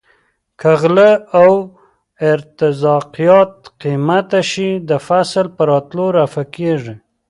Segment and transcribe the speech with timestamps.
[0.59, 1.09] که غله
[1.41, 1.49] او
[2.31, 6.95] ارتزاقیات قیمته شي د فصل په راتلو رفع کیږي.